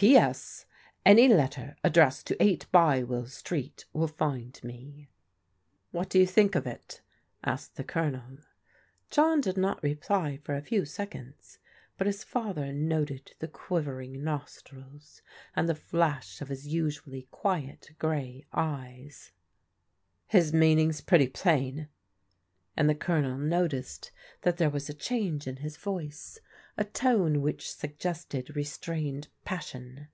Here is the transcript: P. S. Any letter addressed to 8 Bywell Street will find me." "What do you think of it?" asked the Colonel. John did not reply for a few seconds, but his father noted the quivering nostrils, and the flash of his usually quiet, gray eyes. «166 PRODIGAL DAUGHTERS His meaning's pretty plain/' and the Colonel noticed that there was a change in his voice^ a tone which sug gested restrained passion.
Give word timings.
P. 0.00 0.16
S. 0.16 0.64
Any 1.04 1.28
letter 1.28 1.76
addressed 1.84 2.26
to 2.28 2.42
8 2.42 2.64
Bywell 2.72 3.26
Street 3.26 3.84
will 3.92 4.08
find 4.08 4.58
me." 4.64 5.10
"What 5.90 6.08
do 6.08 6.18
you 6.18 6.26
think 6.26 6.54
of 6.54 6.66
it?" 6.66 7.02
asked 7.44 7.76
the 7.76 7.84
Colonel. 7.84 8.38
John 9.10 9.42
did 9.42 9.58
not 9.58 9.82
reply 9.82 10.38
for 10.38 10.54
a 10.56 10.62
few 10.62 10.86
seconds, 10.86 11.58
but 11.98 12.06
his 12.06 12.24
father 12.24 12.72
noted 12.72 13.32
the 13.40 13.48
quivering 13.48 14.24
nostrils, 14.24 15.20
and 15.54 15.68
the 15.68 15.74
flash 15.74 16.40
of 16.40 16.48
his 16.48 16.66
usually 16.66 17.28
quiet, 17.30 17.90
gray 17.98 18.46
eyes. 18.54 19.32
«166 20.30 20.30
PRODIGAL 20.32 20.32
DAUGHTERS 20.32 20.46
His 20.46 20.52
meaning's 20.54 21.00
pretty 21.02 21.28
plain/' 21.28 21.88
and 22.76 22.88
the 22.88 22.94
Colonel 22.94 23.36
noticed 23.36 24.10
that 24.42 24.56
there 24.56 24.70
was 24.70 24.88
a 24.88 24.94
change 24.94 25.46
in 25.46 25.56
his 25.56 25.76
voice^ 25.76 26.38
a 26.78 26.84
tone 26.84 27.42
which 27.42 27.70
sug 27.74 27.90
gested 27.98 28.54
restrained 28.54 29.28
passion. 29.44 30.06